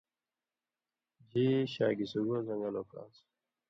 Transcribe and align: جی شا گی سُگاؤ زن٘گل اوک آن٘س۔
جی 1.29 1.45
شا 1.73 1.87
گی 1.97 2.05
سُگاؤ 2.11 2.41
زن٘گل 2.47 2.75
اوک 2.79 2.91
آن٘س۔ 2.99 3.15